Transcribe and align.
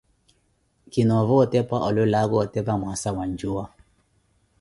Kinoova 0.91 1.33
otepa 1.43 1.77
olwelaka 1.87 2.35
otepa 2.43 2.73
mwaasa 2.79 3.09
wa 3.17 3.25
ncuwa. 3.31 3.65